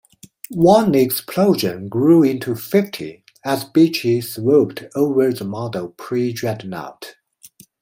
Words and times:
One 0.55 0.95
explosion 0.95 1.87
grew 1.87 2.23
into 2.23 2.55
fifty 2.55 3.23
as 3.45 3.65
Beachey 3.65 4.23
swooped 4.23 4.85
over 4.95 5.31
the 5.31 5.45
model 5.45 5.89
predreadnought. 5.89 7.13